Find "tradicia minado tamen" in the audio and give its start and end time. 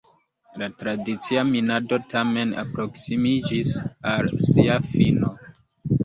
0.77-2.53